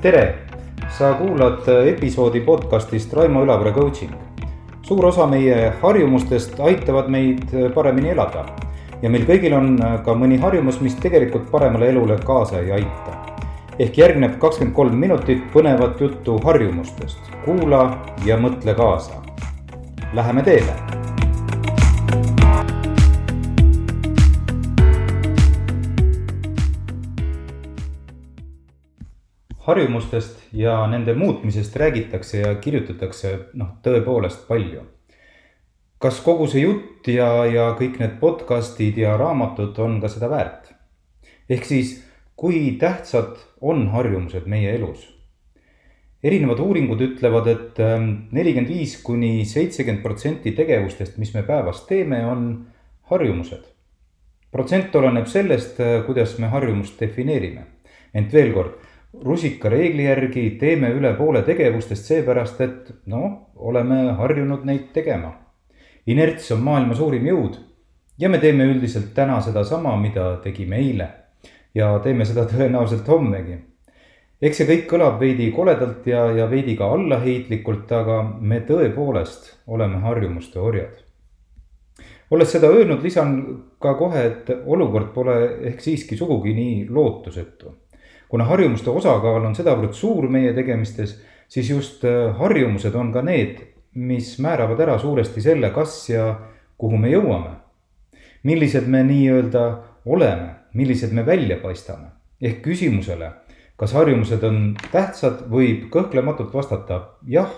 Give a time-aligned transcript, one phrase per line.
[0.00, 0.34] tere,
[0.88, 4.12] sa kuulad episoodi podcastist Raimo Ülavere coaching.
[4.82, 8.46] suur osa meie harjumustest aitavad meid paremini elada
[9.02, 13.12] ja meil kõigil on ka mõni harjumus, mis tegelikult paremale elule kaasa ei aita.
[13.78, 19.20] ehk järgneb kakskümmend kolm minutit põnevat juttu harjumustest, kuula ja mõtle kaasa.
[20.14, 20.99] Läheme teele
[29.70, 34.82] harjumustest ja nende muutmisest räägitakse ja kirjutatakse noh, tõepoolest palju.
[36.00, 40.74] kas kogu see jutt ja, ja kõik need podcast'id ja raamatud on ka seda väärt?
[41.48, 41.96] ehk siis,
[42.36, 45.08] kui tähtsad on harjumused meie elus?
[46.22, 51.86] erinevad uuringud ütlevad et, et ähm, nelikümmend viis kuni seitsekümmend protsenti tegevustest, mis me päevas
[51.88, 52.66] teeme, on
[53.10, 53.64] harjumused.
[54.52, 57.66] protsent oleneb sellest, äh, kuidas me harjumust defineerime.
[58.14, 64.90] ent veel kord rusikareegli järgi teeme üle poole tegevustest seepärast, et noh, oleme harjunud neid
[64.94, 65.34] tegema.
[66.06, 67.58] inerts on maailma suurim jõud
[68.18, 71.08] ja me teeme üldiselt täna sedasama, mida tegime eile.
[71.74, 73.58] ja teeme seda tõenäoliselt hommegi.
[74.42, 79.98] eks see kõik kõlab veidi koledalt ja, ja veidi ka allaheitlikult, aga me tõepoolest oleme
[80.06, 81.02] harjumuste orjad.
[82.30, 83.36] olles seda öelnud, lisan
[83.80, 85.38] ka kohe, et olukord pole
[85.72, 87.74] ehk siiski sugugi nii lootusetu
[88.30, 91.16] kuna harjumuste osakaal on sedavõrd suur meie tegemistes,
[91.50, 93.58] siis just äh, harjumused on ka need,
[93.98, 96.28] mis määravad ära suuresti selle, kas ja
[96.78, 97.58] kuhu me jõuame.
[98.42, 99.62] millised me nii-öelda
[100.06, 102.06] oleme, millised me välja paistame.
[102.40, 103.32] ehk küsimusele,
[103.76, 107.50] kas harjumused on tähtsad, võib kõhklematult vastata jah.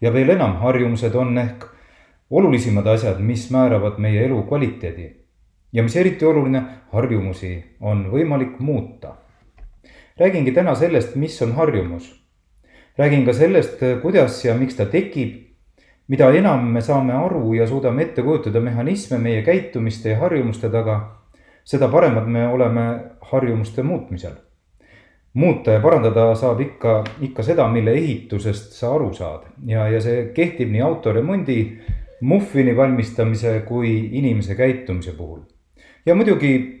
[0.00, 1.68] ja veel enam, harjumused on ehk
[2.30, 5.16] olulisemad asjad, mis määravad meie elu kvaliteedi.
[5.72, 9.27] ja mis eriti oluline, harjumusi on võimalik muuta
[10.18, 12.24] räägingi täna sellest, mis on harjumus.
[12.98, 15.44] räägin ka sellest, kuidas ja miks ta tekib.
[16.08, 21.18] mida enam me saame aru ja suudame ette kujutada mehhanisme meie käitumiste ja harjumuste taga,
[21.64, 24.32] seda paremad me oleme harjumuste muutmisel.
[25.32, 30.32] muuta ja parandada saab ikka, ikka seda, mille ehitusest sa aru saad ja, ja see
[30.34, 31.78] kehtib nii autoremondi,
[32.20, 35.40] muffini valmistamise kui inimese käitumise puhul.
[36.06, 36.78] ja muidugi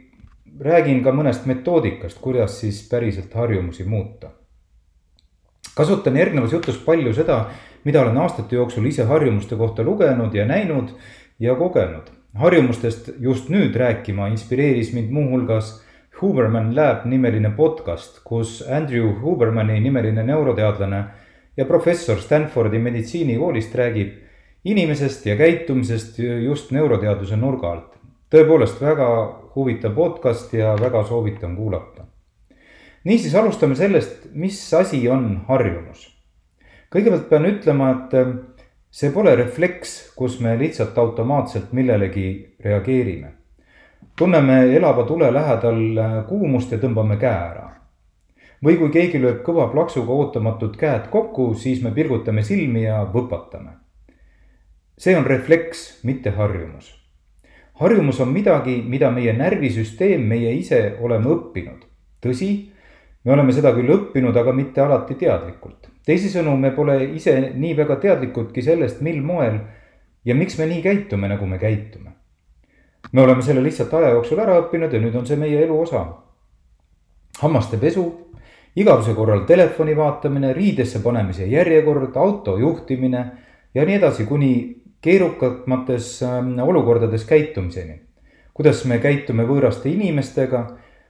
[0.60, 4.30] räägin ka mõnest metoodikast, kuidas siis päriselt harjumusi muuta.
[5.74, 7.50] kasutan järgnevas jutus palju seda,
[7.84, 10.88] mida olen aastate jooksul ise harjumuste kohta lugenud ja näinud
[11.38, 12.10] ja kogenud.
[12.34, 15.82] harjumustest just nüüd rääkima inspireeris mind muuhulgas
[16.20, 21.04] Huberman Lab nimeline podcast, kus Andrew Hubermani nimeline neuroteadlane
[21.56, 24.12] ja professor Stanfordi meditsiinikoolist räägib
[24.64, 27.98] inimesest ja käitumisest just neuroteaduse nurga alt
[28.32, 29.08] tõepoolest väga
[29.58, 32.04] huvitav podcast ja väga soovitan kuulata.
[33.04, 36.04] niisiis alustame sellest, mis asi on harjumus.
[36.94, 38.30] kõigepealt pean ütlema, et äh,
[38.90, 43.32] see pole refleks, kus me lihtsalt automaatselt millelegi reageerime.
[44.18, 47.66] tunneme elava tule lähedal äh, kuumust ja tõmbame käe ära.
[48.64, 53.74] või kui keegi lööb kõva plaksuga ootamatult käed kokku, siis me pilgutame silmi ja võpatame.
[54.98, 57.07] see on refleks, mitte harjumus
[57.80, 61.86] harjumus on midagi, mida meie närvisüsteem, meie ise oleme õppinud.
[62.22, 62.50] tõsi,
[63.24, 65.88] me oleme seda küll õppinud, aga mitte alati teadlikult.
[66.06, 69.60] teisisõnu, me pole ise nii väga teadlikudki sellest, mil moel
[70.24, 72.10] ja miks me nii käitume, nagu me käitume.
[73.12, 76.06] me oleme selle lihtsalt aja jooksul ära õppinud ja nüüd on see meie elu osa.
[77.40, 78.32] hammaste pesu,
[78.76, 83.30] igavese korral telefoni vaatamine, riidesse panemise järjekord, auto juhtimine
[83.74, 88.00] ja nii edasi, kuni keerukamates ähm, olukordades käitumiseni.
[88.54, 90.64] kuidas me käitume võõraste inimestega,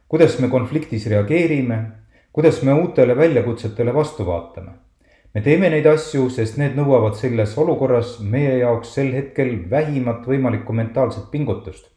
[0.08, 1.78] kuidas me konfliktis reageerime,
[2.32, 4.70] kuidas me uutele väljakutsetele vastu vaatame.
[5.34, 10.72] me teeme neid asju, sest need nõuavad selles olukorras meie jaoks sel hetkel vähimat võimalikku
[10.72, 11.88] mentaalset pingutust.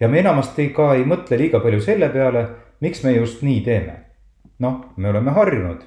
[0.00, 2.48] ja me enamasti ka ei mõtle liiga palju selle peale,
[2.80, 4.04] miks me just nii teeme.
[4.58, 5.80] noh, me oleme harjunud,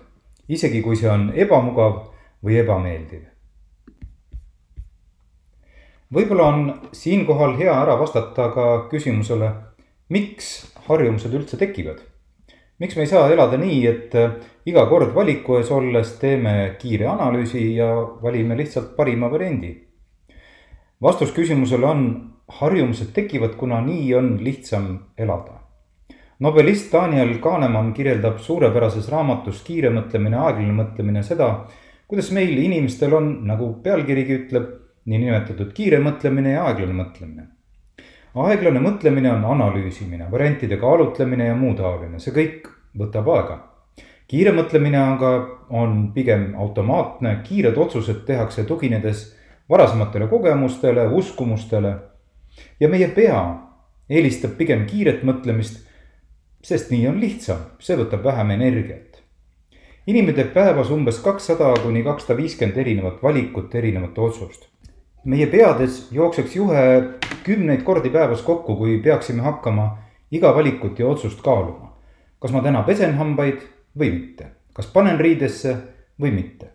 [0.50, 2.08] isegi kui see on ebamugav
[2.44, 3.31] või ebameeldiv
[6.14, 6.64] võib-olla on
[6.96, 9.52] siinkohal hea ära vastata ka küsimusele,
[10.12, 12.02] miks harjumused üldse tekivad?
[12.82, 14.32] miks me ei saa elada nii, et äh,
[14.66, 17.92] iga kord valiku ees olles teeme kiire analüüsi ja
[18.24, 19.76] valime lihtsalt parima variandi?
[21.02, 22.08] vastus küsimusele on,
[22.62, 24.88] harjumused tekivad, kuna nii on lihtsam
[25.18, 25.60] elada.
[26.40, 31.68] nobelist Daniel Kahnemann kirjeldab suurepärases raamatus Kiire mõtlemine, aeglane mõtlemine seda,
[32.08, 37.48] kuidas meil inimestel on, nagu pealkirigi ütleb niinimetatud kiire mõtlemine ja aeglane mõtlemine.
[38.36, 43.60] aeglane mõtlemine on analüüsimine, variantide kaalutlemine ja muu taoline, see kõik võtab aega.
[44.28, 45.32] kiire mõtlemine aga
[45.70, 49.36] on pigem automaatne, kiired otsused tehakse tuginedes
[49.70, 51.96] varasematele kogemustele, uskumustele.
[52.80, 53.72] ja meie pea
[54.10, 55.86] eelistab pigem kiiret mõtlemist,
[56.64, 59.22] sest nii on lihtsam, see võtab vähem energiat.
[60.08, 64.71] inimene teeb päevas umbes kakssada kuni kakssada viiskümmend erinevat valikut, erinevat otsust.
[65.26, 66.84] Meie peades jookseks juhe
[67.44, 69.98] kümneid kordi päevas kokku, kui peaksime hakkama
[70.32, 71.92] iga valikut ja otsust kaaluma.
[72.40, 73.62] kas ma täna pesen hambaid
[73.98, 75.76] või mitte, kas panen riidesse
[76.22, 76.68] või mitte.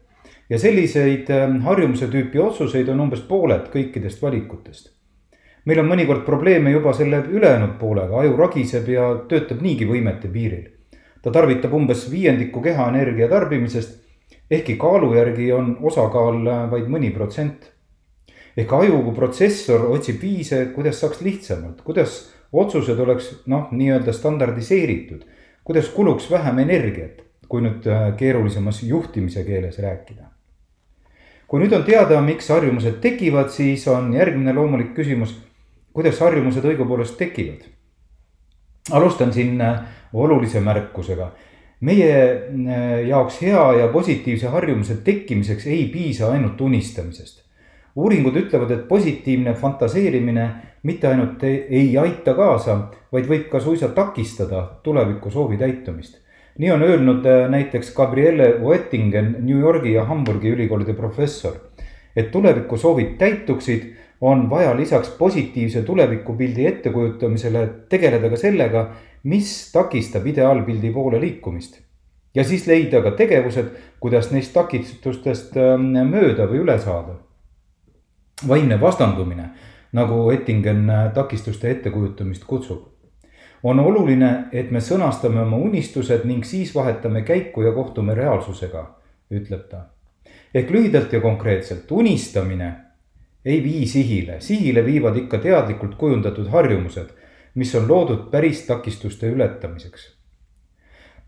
[0.51, 4.93] ja selliseid ähm, harjumuse tüüpi otsuseid on umbes pooled kõikidest valikutest.
[5.65, 10.69] meil on mõnikord probleeme juba selle ülejäänud poolega, aju ragiseb ja töötab niigi võimete piiril.
[11.23, 14.03] ta tarvitab umbes viiendiku kehaenergia tarbimisest,
[14.51, 17.73] ehkki kaalu järgi on osakaal äh, vaid mõni protsent.
[18.57, 25.27] Ehk aju kui protsessor otsib viise, kuidas saaks lihtsamalt, kuidas otsused oleks noh, nii-öelda standardiseeritud
[25.67, 30.31] kuidas kuluks vähem energiat, kui nüüd äh, keerulisemas juhtimise keeles rääkida.
[31.47, 35.35] kui nüüd on teada, miks harjumused tekivad, siis on järgmine loomulik küsimus,
[35.95, 37.67] kuidas harjumused õigupoolest tekivad.
[38.93, 39.83] alustan siin äh,
[40.13, 41.33] olulise märkusega.
[41.81, 47.46] meie äh, jaoks hea ja positiivse harjumuse tekkimiseks ei piisa ainult unistamisest
[47.97, 50.47] uuringud ütlevad, et positiivne fantaseerimine
[50.87, 52.77] mitte ainult ei, aita kaasa,
[53.13, 56.23] vaid võib ka suisa takistada tuleviku soovi täitumist.
[56.59, 61.53] nii on öelnud äh, näiteks Gabriele Oettingen, New Yorgi ja Hamburgi ülikoolide professor.
[62.17, 68.87] et tuleviku soovid täituksid, on vaja lisaks positiivse tulevikupildi ettekujutamisele tegeleda ka sellega,
[69.23, 71.81] mis takistab ideaalpildi poole liikumist.
[72.35, 73.67] ja siis leida ka tegevused,
[74.01, 77.26] kuidas neist takistustest ähm, mööda või üle saada
[78.49, 79.51] vaimne vastandumine,
[79.93, 82.93] nagu Ettingen takistuste ettekujutamist kutsub.
[83.63, 88.85] on oluline, et me sõnastame oma unistused ning siis vahetame käiku ja kohtume reaalsusega,
[89.31, 89.81] ütleb ta.
[90.55, 92.75] ehk lühidalt ja konkreetselt, unistamine
[93.45, 97.09] ei vii sihile, sihile viivad ikka teadlikult kujundatud harjumused,
[97.55, 100.17] mis on loodud päris takistuste ületamiseks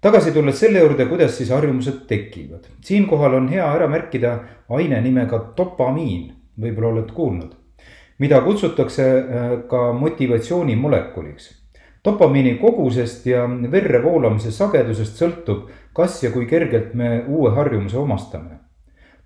[0.01, 4.39] tagasi tulles selle juurde, kuidas siis harjumused tekivad, siinkohal on hea ära märkida
[4.69, 7.55] aine nimega dopamiin võib-olla oled kuulnud,
[8.19, 11.55] mida kutsutakse äh, ka motivatsioonimolekuliks.
[12.05, 18.59] dopamiini kogusest ja verre voolamise sagedusest sõltub, kas ja kui kergelt me uue harjumuse omastame.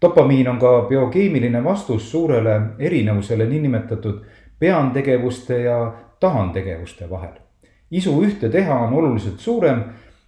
[0.02, 4.22] dopamiin on ka biokeemiline vastus suurele erinevusele niinimetatud
[4.58, 7.38] pean tegevuste ja tahan tegevuste vahel.
[7.90, 9.84] isu ühte teha on oluliselt suurem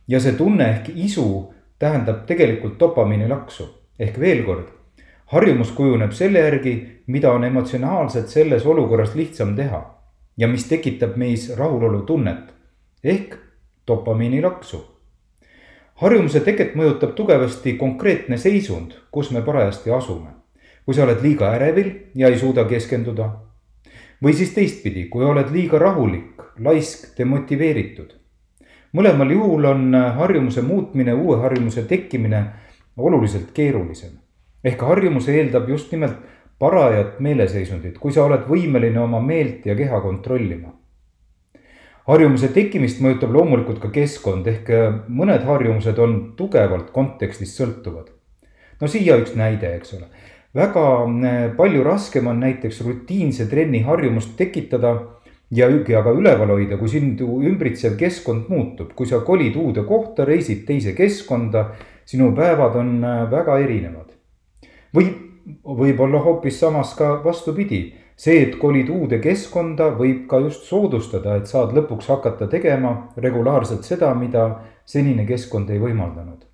[0.09, 3.69] ja see tunne ehk isu tähendab tegelikult dopamiini laksu
[3.99, 4.74] ehk veel kord
[5.35, 6.73] harjumus kujuneb selle järgi,
[7.07, 9.81] mida on emotsionaalselt selles olukorras lihtsam teha
[10.39, 12.55] ja mis tekitab meis rahulolutunnet
[13.05, 13.35] ehk
[13.89, 14.85] dopamiini laksu.
[15.95, 20.31] harjumuse teket mõjutab tugevasti konkreetne seisund, kus me parajasti asume.
[20.85, 23.31] kui sa oled liiga ärevil ja ei suuda keskenduda.
[24.23, 28.15] või siis teistpidi, kui oled liiga rahulik, laisk, demotiveeritud.
[28.93, 32.47] mõlemal juhul on harjumuse muutmine, uue harjumuse tekkimine
[32.97, 34.24] oluliselt keerulisem
[34.65, 36.17] ehk harjumus eeldab just nimelt
[36.59, 40.73] parajat meeleseisundit, kui sa oled võimeline oma meelt ja keha kontrollima.
[42.05, 48.13] harjumuse tekkimist mõjutab loomulikult ka keskkond ehk äh, mõned harjumused on tugevalt kontekstist sõltuvad.
[48.81, 50.09] no siia üks näide, eks ole.
[50.55, 54.95] väga äh, palju raskem on näiteks rutiinse trenni harjumust tekitada
[55.51, 60.25] ja, ja ka üleval hoida, kui sindu ümbritsev keskkond muutub, kui sa kolid uude kohta,
[60.25, 61.71] reisid teise keskkonda,
[62.07, 64.14] sinu päevad on äh, väga erinevad
[64.95, 65.11] või
[65.65, 71.51] võib-olla hoopis samas ka vastupidi, see, et kolid uude keskkonda, võib ka just soodustada, et
[71.51, 74.47] saad lõpuks hakata tegema regulaarselt seda, mida
[74.87, 76.45] senine keskkond ei võimaldanud.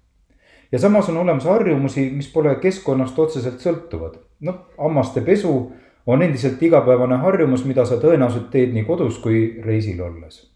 [0.72, 4.18] ja samas on olemas harjumusi, mis pole keskkonnast otseselt sõltuvad.
[4.40, 5.72] noh, hammaste pesu
[6.06, 10.46] on endiselt igapäevane harjumus, mida sa tõenäoliselt teed nii kodus kui reisil olles.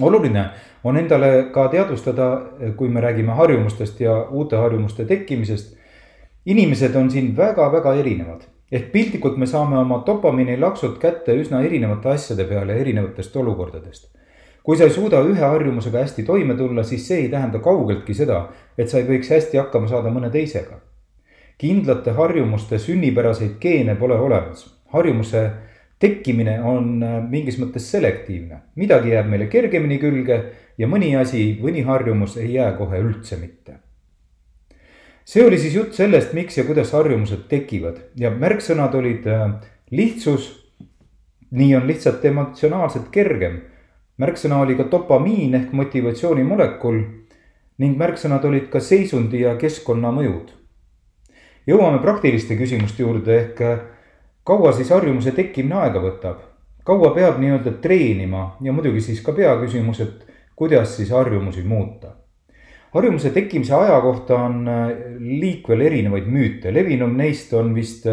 [0.00, 0.50] oluline
[0.84, 2.42] on endale ka teadvustada,
[2.76, 5.77] kui me räägime harjumustest ja uute harjumuste tekkimisest
[6.48, 12.10] inimesed on siin väga-väga erinevad ehk piltlikult me saame oma dopamiini laksud kätte üsna erinevate
[12.12, 14.10] asjade peale erinevatest olukordadest.
[14.62, 18.42] kui sa ei suuda ühe harjumusega hästi toime tulla, siis see ei tähenda kaugeltki seda,
[18.78, 20.80] et sa ei võiks hästi hakkama saada mõne teisega.
[21.58, 25.50] kindlate harjumuste sünnipäraseid geene pole olemas, harjumuse
[25.98, 30.40] tekkimine on äh, mingis mõttes selektiivne, midagi jääb meile kergemini külge
[30.78, 33.80] ja mõni asi, mõni harjumus ei jää kohe üldse mitte
[35.28, 39.50] see oli siis jutt sellest, miks ja kuidas harjumused tekivad ja märksõnad olid äh,
[39.90, 40.54] lihtsus.
[41.50, 43.60] nii on lihtsalt emotsionaalselt kergem.
[44.16, 47.00] märksõna oli ka dopamiin ehk motivatsioonimolekul.
[47.78, 50.52] ning märksõnad olid ka seisundi ja keskkonnamõjud.
[51.66, 53.60] jõuame praktiliste küsimuste juurde ehk
[54.44, 56.38] kaua siis harjumuse tekkimine aega võtab?
[56.84, 62.16] kaua peab nii-öelda treenima ja muidugi siis ka peaküsimus, et kuidas siis harjumusi muuta?
[62.94, 64.62] Harjumuse tekkimise aja kohta on
[65.20, 68.06] liikvel erinevaid müüte, levinum neist on vist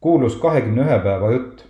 [0.00, 1.66] kuulus kahekümne ühe päeva jutt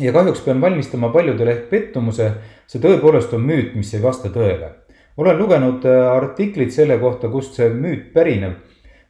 [0.00, 2.30] ja kahjuks pean valmistama paljudele ehk pettumuse,
[2.70, 4.74] see tõepoolest on müüt, mis ei vasta tõele.
[5.18, 8.60] olen lugenud äh, artiklit selle kohta, kust see müüt pärineb.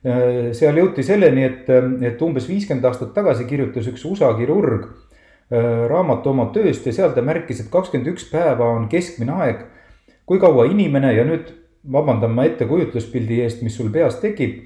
[0.07, 1.69] Äh, seal jõuti selleni, et,
[2.03, 7.13] et umbes viiskümmend aastat tagasi kirjutas üks USA kirurg äh, raamatu oma tööst ja seal
[7.13, 9.67] ta märkis, et kakskümmend üks päeva on keskmine aeg,
[10.25, 11.53] kui kaua inimene ja nüüd
[11.92, 14.64] vabandan ma ettekujutluspildi eest, mis sul peas tekib.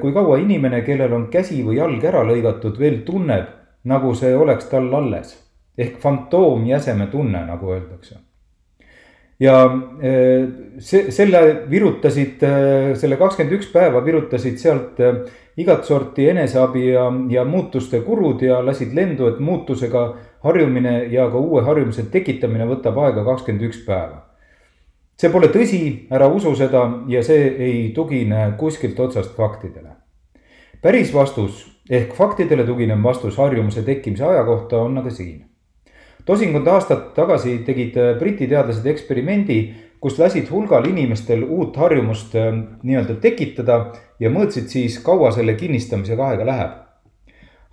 [0.00, 3.48] kui kaua inimene, kellel on käsi või jalg ära lõigatud, veel tunneb
[3.90, 5.32] nagu see oleks tal alles
[5.78, 8.16] ehk fantoomjäseme tunne, nagu öeldakse.
[9.40, 9.56] ja
[10.00, 10.12] e,
[10.78, 11.40] see, selle
[11.70, 15.02] virutasid, e, selle kakskümmend üks päeva virutasid sealt
[15.60, 20.06] igat sorti eneseabi ja, ja muutuste gurud ja lasid lendu, et muutusega
[20.46, 24.25] harjumine ja ka uue harjumuse tekitamine võtab aega kakskümmend üks päeva.
[25.16, 25.80] See pole tõsi,
[26.12, 29.96] ära usu seda ja see ei tugine kuskilt otsast faktidele.
[30.82, 35.44] päris vastus ehk faktidele tuginev vastus harjumuse tekkimise aja kohta on aga siin.
[36.26, 43.16] tosinkond aastat tagasi tegid Briti teadlased eksperimendi, kus lasid hulgal inimestel uut harjumust äh, nii-öelda
[43.20, 46.72] tekitada ja mõõtsid siis, kaua selle kinnistamisega aega läheb.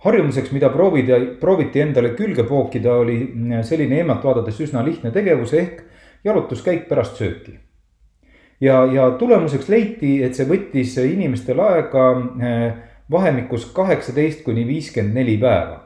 [0.04, 3.20] harjumuseks, mida proovida, prooviti endale külge pookida, oli
[3.52, 5.84] äh, selline eemalt vaadates üsna lihtne tegevus ehk
[6.24, 7.58] jalutuskäik pärast sööki
[8.60, 12.06] ja, ja tulemuseks leiti, et see võttis inimestel aega
[13.10, 15.80] vahemikus kaheksateist kuni viiskümmend neli päeva.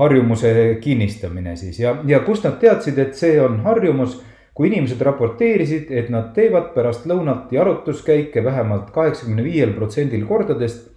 [0.00, 4.14] harjumuse kinnistamine siis ja, ja kust nad teadsid, et see on harjumus,
[4.54, 10.88] kui inimesed raporteerisid, et nad teevad pärast lõunat jalutuskäike vähemalt kaheksakümne viiel protsendil kordadest.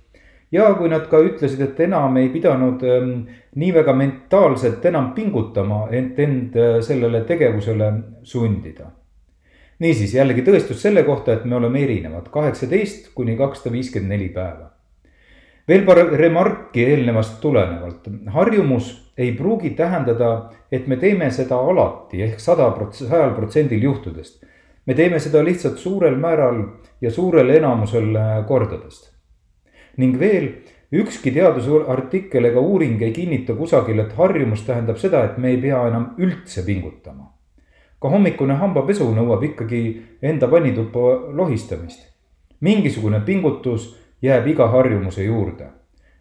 [0.54, 3.14] Ja kui nad ka ütlesid, et enam ei pidanud ähm,
[3.58, 7.94] nii väga mentaalselt enam pingutama, et end äh, sellele tegevusele
[8.24, 8.92] sundida
[9.84, 14.70] niisiis jällegi tõestus selle kohta, et me oleme erinevad, kaheksateist kuni kakssada viiskümmend neli päeva
[15.68, 22.42] veel paar remarki eelnevast tulenevalt, harjumus ei pruugi tähendada, et me teeme seda alati ehk
[22.42, 24.44] sada prots-, sajal protsendil juhtudest.
[24.86, 26.58] me teeme seda lihtsalt suurel määral
[27.02, 29.14] ja suurel enamusel äh, kordadest.
[29.98, 30.50] Ning veel,
[30.94, 35.82] ükski teadusartikkel ega uuring ei kinnita kusagil, et harjumus tähendab seda, et me ei pea
[35.90, 37.32] enam üldse pingutama.
[38.04, 42.10] ka hommikune hambapesu nõuab ikkagi enda vannituppa lohistamist.
[42.60, 45.68] mingisugune pingutus jääb iga harjumuse juurde.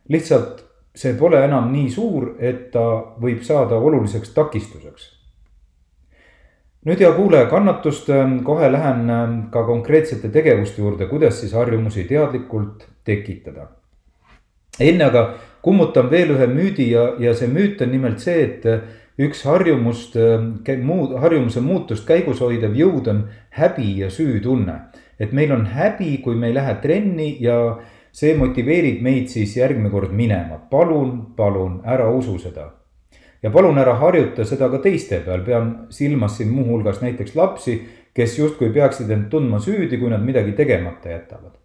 [0.09, 0.64] lihtsalt
[0.95, 2.85] see pole enam nii suur, et ta
[3.21, 5.11] võib saada oluliseks takistuseks.
[6.85, 8.09] nüüd, hea kuulaja, kannatust,
[8.45, 9.11] kohe lähen
[9.50, 13.68] ka konkreetsete tegevuste juurde, kuidas siis harjumusi teadlikult tekitada.
[14.80, 18.66] enne aga kummutan veel ühe müüdi ja, ja see müüt on nimelt see, et
[19.21, 20.16] üks harjumust,
[20.82, 23.25] muud, harjumuse muutust käigus hoidev jõud on
[23.59, 24.80] häbi ja süütunne.
[25.21, 27.78] et meil on häbi, kui me ei lähe trenni ja
[28.12, 32.73] see motiveerib meid siis järgmine kord minema, palun, palun ära usu seda.
[33.42, 37.80] ja palun ära harjuta seda ka teiste peal, pean silmas siin muuhulgas näiteks lapsi,
[38.14, 41.62] kes justkui peaksid end tundma süüdi, kui nad midagi tegemata jätavad.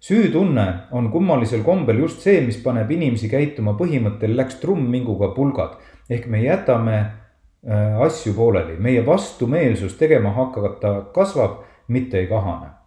[0.00, 5.78] Süütunne on kummalisel kombel just see, mis paneb inimesi käituma põhimõttel läks trumm minguga pulgad.
[6.10, 12.80] ehk me jätame äh, asju pooleli, meie vastumeelsus tegema hakata kasvab, mitte ei kahane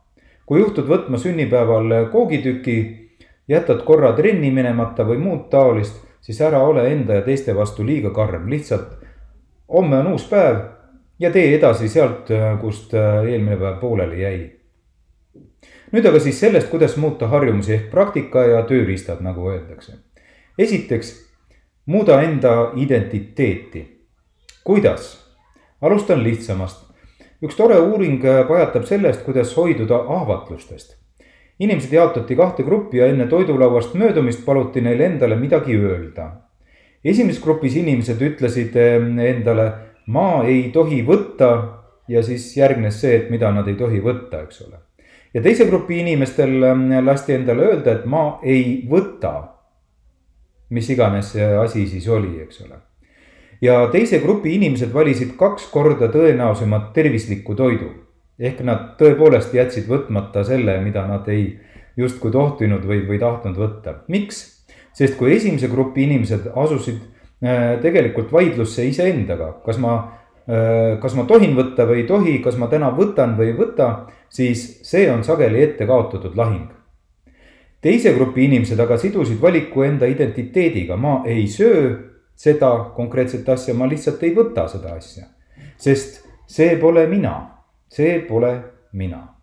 [0.46, 2.78] kui juhtud võtma sünnipäeval koogitüki,
[3.48, 8.14] jätad korra trenni minemata või muud taolist, siis ära ole enda ja teiste vastu liiga
[8.16, 9.00] karm, lihtsalt
[9.72, 10.60] homme on uus päev
[11.20, 14.38] ja tee edasi sealt, kust eelmine päev pooleli jäi.
[15.94, 20.00] Nüüd aga siis sellest, kuidas muuta harjumusi ehk praktika ja tööriistad, nagu öeldakse.
[20.58, 21.14] esiteks,
[21.86, 23.88] muuda enda identiteeti.
[24.64, 25.20] kuidas?
[25.82, 26.94] alustan lihtsamast
[27.44, 30.96] üks tore uuring pajatab sellest, kuidas hoiduda ahvatlustest.
[31.60, 36.32] inimesed jaotati kahte gruppi ja enne toidulauast möödumist paluti neil endale midagi öelda.
[37.04, 39.72] esimeses grupis inimesed ütlesid ähm, endale,
[40.08, 41.50] ma ei tohi võtta
[42.08, 44.80] ja siis järgnes see, et mida nad ei tohi võtta, eks ole.
[45.34, 49.50] Ja teise grupi inimestel ähm, lasti endale öelda, et ma ei võta.
[50.70, 52.80] mis iganes see asi siis oli, eks ole
[53.64, 57.92] ja teise grupi inimesed valisid kaks korda tõenäosemalt tervisliku toidu.
[58.40, 61.60] ehk nad tõepoolest jätsid võtmata selle, mida nad ei
[61.98, 63.96] justkui tohtinud või, või tahtnud võtta.
[64.08, 64.66] miks?
[64.94, 69.94] sest kui esimese grupi inimesed asusid äh, tegelikult vaidlusse iseendaga, kas ma
[71.02, 73.90] kas ma tohin võtta või ei tohi, kas ma täna võtan või ei võta,
[74.30, 76.70] siis see on sageli ette kaotatud lahing.
[77.82, 81.96] teise grupi inimesed aga sidusid valiku enda identiteediga, ma ei söö
[82.36, 85.26] seda konkreetset asja, ma lihtsalt ei võta seda asja.
[85.78, 87.36] sest see pole mina,
[87.88, 88.58] see pole
[88.92, 89.34] mina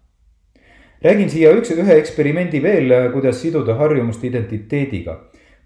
[1.03, 5.19] räägin siia üks, ühe eksperimendi veel, kuidas siduda harjumust identiteediga.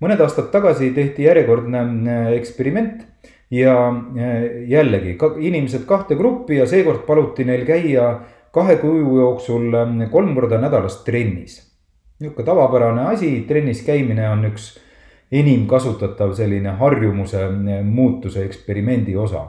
[0.02, 3.06] mõned aastad tagasi tehti järjekordne äh, eksperiment
[3.54, 8.08] ja äh, jällegi ka, inimesed kahte gruppi ja seekord paluti neil käia
[8.54, 11.60] kahe kuu jooksul äh, kolm korda nädalas trennis.
[12.20, 14.74] niisugune tavapärane asi, trennis käimine on üks
[15.32, 17.48] enim kasutatav selline harjumuse
[17.82, 19.46] muutuse eksperimendi osa.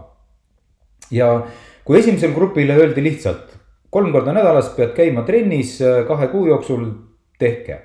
[1.12, 1.46] ja
[1.86, 3.58] kui esimesel grupile öeldi lihtsalt,
[3.90, 6.88] kolm korda nädalas pead käima trennis kahe kuu jooksul,
[7.40, 7.82] tehke.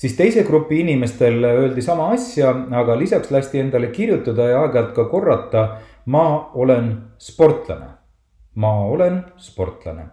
[0.00, 5.04] Siis teise grupi inimestel öeldi sama asja, aga lisaks lasti endale kirjutada ja aeg-ajalt ka
[5.12, 5.68] korrata.
[6.06, 7.86] ma olen sportlane,
[8.54, 10.06] ma olen sportlane.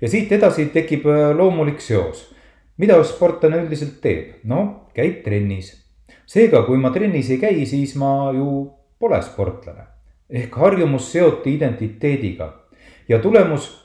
[0.00, 2.34] ja siit edasi tekib äh, loomulik seos.
[2.76, 4.40] mida sportlane üldiselt teeb?
[4.44, 5.72] no käib trennis.
[6.26, 9.86] seega, kui ma trennis ei käi, siis ma ju pole sportlane.
[10.30, 12.52] ehk harjumus seoti identiteediga
[13.08, 13.83] ja tulemus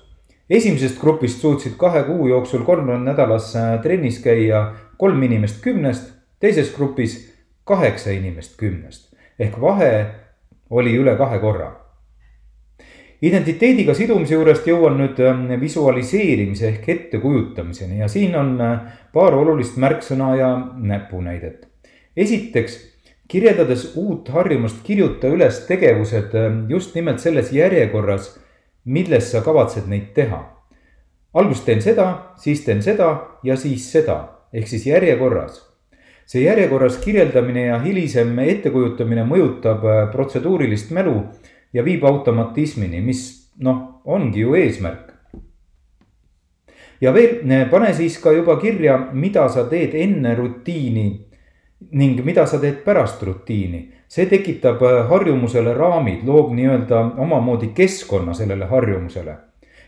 [0.49, 6.73] esimesest grupist suutsid kahe kuu jooksul kolm nädalas äh, trennis käia kolm inimest kümnest, teises
[6.75, 7.19] grupis
[7.63, 9.91] kaheksa inimest kümnest ehk vahe
[10.69, 11.69] oli üle kahe korra.
[13.21, 18.77] identiteediga sidumise juurest jõuan nüüd ähm, visualiseerimise ehk ettekujutamiseni ja siin on äh,
[19.13, 21.67] paar olulist märksõna ja näpunäidet.
[22.17, 22.77] esiteks
[23.27, 28.33] kirjeldades uut harjumust, kirjuta üles tegevused ähm, just nimelt selles järjekorras
[28.85, 30.43] milles sa kavatsed neid teha.
[31.33, 33.09] alguses teen seda, siis teen seda
[33.43, 34.17] ja siis seda,
[34.53, 35.65] ehk siis järjekorras.
[36.25, 41.23] see järjekorras kirjeldamine ja hilisem ettekujutamine mõjutab äh, protseduurilist mälu
[41.73, 45.13] ja viib automatismini, mis noh, ongi ju eesmärk.
[47.01, 51.25] ja veel äh, pane siis ka juba kirja, mida sa teed enne rutiini
[51.91, 58.33] ning mida sa teed pärast rutiini see tekitab äh, harjumusele raamid, loob nii-öelda omamoodi keskkonna
[58.33, 59.37] sellele harjumusele.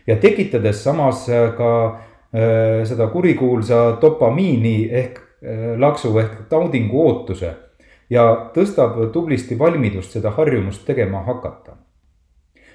[0.06, 5.20] ja tekitades samas äh, ka äh, seda kurikuulsa dopamiini ehk
[5.78, 7.54] laksu ehk naudingu ootuse.
[8.10, 11.76] ja tõstab tublisti valmidust seda harjumust tegema hakata.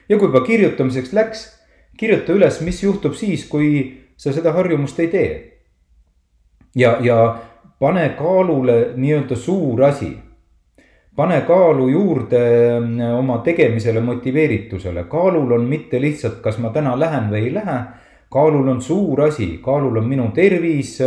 [0.10, 1.48] ja kui juba kirjutamiseks läks,
[1.98, 5.54] kirjuta üles, mis juhtub siis, kui sa seda harjumust ei tee.
[6.76, 7.40] ja, ja
[7.80, 10.27] pane kaalule nii-öelda suur asi
[11.18, 12.42] pane kaalu juurde
[12.80, 17.80] mm, oma tegemisele, motiveeritusele, kaalul on mitte lihtsalt, kas ma täna lähen või ei lähe.
[18.30, 20.98] kaalul on suur asi, kaalul on minu tervis,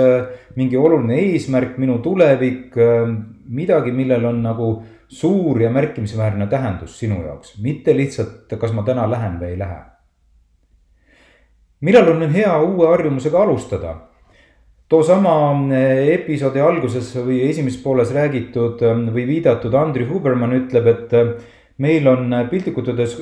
[0.57, 2.79] mingi oluline eesmärk, minu tulevik,
[3.53, 4.71] midagi, millel on nagu
[5.09, 9.81] suur ja märkimisväärne tähendus sinu jaoks, mitte lihtsalt, kas ma täna lähen või ei lähe.
[11.81, 13.95] millal on hea uue harjumusega alustada?
[14.91, 15.35] Toosama
[15.75, 21.31] eh, episoodi alguses või esimeses pooles räägitud eh, või viidatud Andrew Huberman ütleb, et eh,
[21.81, 23.15] meil on piltlikult öeldes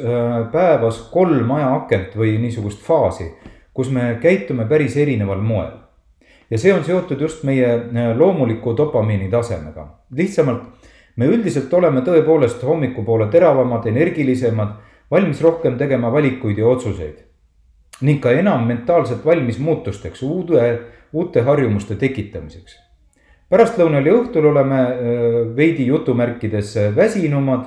[0.52, 3.28] päevas kolm ajaakent või niisugust faasi,
[3.76, 5.76] kus me käitume päris erineval moel.
[6.50, 7.68] ja see on seotud just meie
[8.16, 14.74] loomuliku dopamiini tasemega, lihtsamalt me üldiselt oleme tõepoolest hommikupoole teravamad, energilisemad,
[15.10, 17.24] valmis rohkem tegema valikuid ja otsuseid.
[18.00, 20.78] ning ka enam mentaalselt valmis muutusteks, uude
[21.12, 22.76] uute harjumuste tekitamiseks.
[23.48, 24.80] pärastlõunal ja õhtul oleme
[25.56, 27.64] veidi jutumärkides väsinumad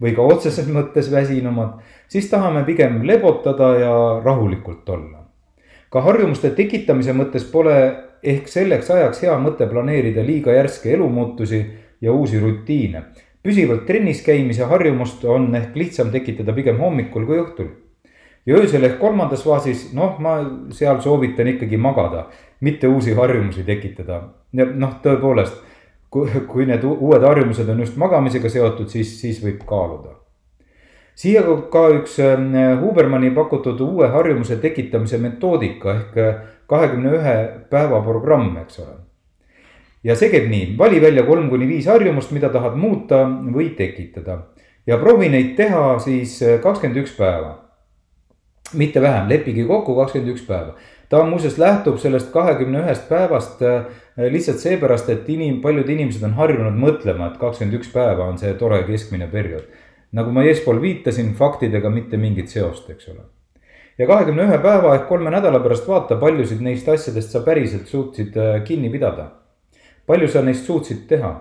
[0.00, 5.24] või ka otseses mõttes väsinumad, siis tahame pigem lebotada ja rahulikult olla.
[5.90, 7.76] ka harjumuste tekitamise mõttes pole
[8.22, 11.66] ehk selleks ajaks hea mõte planeerida liiga järske elumuutusi
[12.00, 13.02] ja uusi rutiine.
[13.42, 17.68] püsivalt trennis käimise harjumust on ehk lihtsam tekitada pigem hommikul kui õhtul
[18.48, 20.38] ja öösel ehk kolmandas faasis, noh, ma
[20.72, 22.26] seal soovitan ikkagi magada,
[22.64, 24.22] mitte uusi harjumusi tekitada.
[24.52, 25.58] noh, tõepoolest,
[26.10, 30.16] kui, kui need uued harjumused on just magamisega seotud, siis, siis võib kaaluda.
[31.18, 37.36] siia ka üks ähm, Hubermani pakutud uue harjumuse tekitamise metoodika ehk äh, kahekümne ühe
[37.70, 38.96] päeva programm, eks ole.
[40.04, 44.40] ja see käib nii, vali välja kolm kuni viis harjumust, mida tahad muuta või tekitada
[44.86, 47.67] ja proovi neid teha siis äh, kakskümmend üks päeva
[48.72, 50.74] mitte vähem, leppige kokku kakskümmend üks päeva.
[51.08, 53.84] ta muuseas lähtub sellest kahekümne ühest päevast äh,
[54.30, 58.52] lihtsalt seepärast, et inim-, paljud inimesed on harjunud mõtlema, et kakskümmend üks päeva on see
[58.60, 59.64] tore keskmine periood.
[60.12, 63.24] nagu ma eespool viitasin, faktidega mitte mingit seost, eks ole.
[63.98, 68.36] ja kahekümne ühe päeva ehk kolme nädala pärast vaata, paljusid neist asjadest sa päriselt suutsid
[68.36, 69.30] äh, kinni pidada.
[70.06, 71.34] palju sa neist suutsid teha?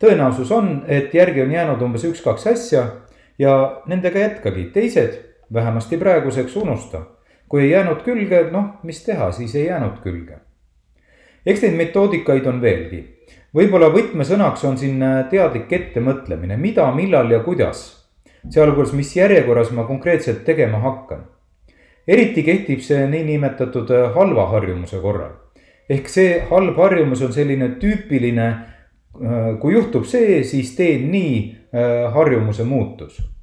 [0.00, 2.86] tõenäosus on, et järgi on jäänud umbes üks-kaks asja
[3.38, 7.00] ja nendega jätkagi, teised vähemasti praeguseks unusta.
[7.48, 10.38] kui ei jäänud külge, noh, mis teha, siis ei jäänud külge.
[11.46, 13.04] eks neid metoodikaid on veelgi.
[13.54, 18.08] võib-olla võtmesõnaks on siin teadlik ettemõtlemine, mida, millal ja kuidas.
[18.50, 21.24] sealhulgas, mis järjekorras ma konkreetselt tegema hakkan.
[22.08, 25.32] eriti kehtib see niinimetatud halva harjumuse korral.
[25.88, 28.54] ehk see halb harjumus on selline tüüpiline
[29.60, 31.56] kui juhtub see, siis teen nii
[32.12, 33.35] harjumuse muutus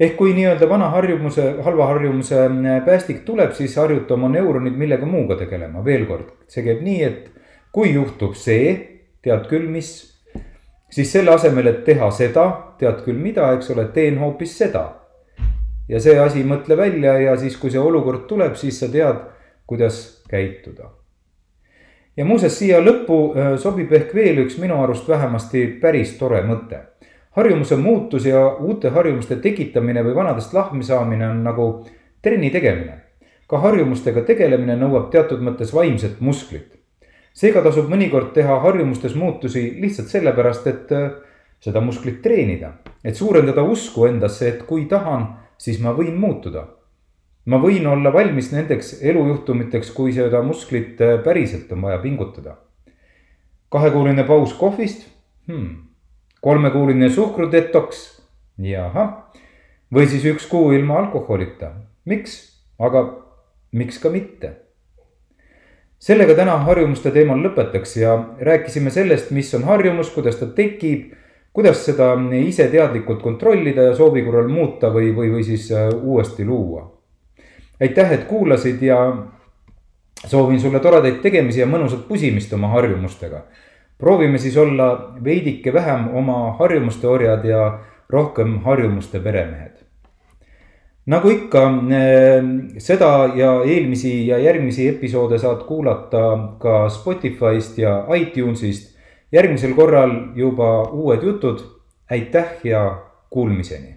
[0.00, 5.06] ehk kui nii-öelda vana harjumuse, halva harjumuse äh, päästik tuleb, siis harjuta oma neuronid millega
[5.06, 7.30] muuga tegelema, veel kord, see käib nii, et
[7.74, 8.74] kui juhtub see,
[9.22, 9.92] tead küll, mis.
[10.90, 12.44] siis selle asemel, et teha seda,
[12.78, 14.84] tead küll mida, eks ole, teen hoopis seda.
[15.88, 19.22] ja see asi mõtle välja ja siis, kui see olukord tuleb, siis sa tead,
[19.66, 20.90] kuidas käituda.
[22.16, 26.82] ja muuseas, siia lõppu äh, sobib ehk veel üks minu arust vähemasti päris tore mõte
[27.36, 31.66] harjumuse muutus ja uute harjumuste tekitamine või vanadest lahmisaamine on nagu
[32.22, 33.00] trenni tegemine.
[33.46, 36.78] ka harjumustega tegelemine nõuab teatud mõttes vaimset musklit.
[37.34, 41.10] seega tasub mõnikord teha harjumustes muutusi lihtsalt sellepärast, et äh,
[41.60, 42.72] seda musklit treenida,
[43.04, 45.26] et suurendada usku endasse, et kui tahan,
[45.58, 46.66] siis ma võin muutuda.
[47.46, 52.56] ma võin olla valmis nendeks elujuhtumiteks, kui seda musklit äh, päriselt on vaja pingutada.
[53.68, 55.08] kahekuuline paus kohvist
[55.48, 55.83] hmm
[56.44, 58.00] kolmekuuline suhkrudetoks,
[58.60, 59.12] jahah.
[59.94, 61.70] või siis üks kuu ilma alkoholita,
[62.10, 62.36] miks,
[62.78, 63.04] aga
[63.72, 64.50] miks ka mitte.
[65.98, 71.14] sellega täna harjumuste teemal lõpetaks ja rääkisime sellest, mis on harjumus, kuidas ta tekib,
[71.52, 76.44] kuidas seda ise teadlikult kontrollida ja soovi korral muuta või, või, või siis äh, uuesti
[76.44, 76.90] luua.
[77.80, 78.98] aitäh, et kuulasid ja
[80.26, 83.46] soovin sulle toredaid tegemisi ja mõnusat pusimist oma harjumustega
[83.98, 87.78] proovime siis olla veidike vähem oma harjumuste orjad ja
[88.10, 89.72] rohkem harjumuste peremehed.
[91.06, 92.44] nagu ikka, eh,
[92.78, 98.96] seda ja eelmisi ja järgmisi episoode saad kuulata ka Spotify'st ja iTunes'ist.
[99.32, 101.60] järgmisel korral juba uued jutud.
[102.10, 103.93] aitäh ja kuulmiseni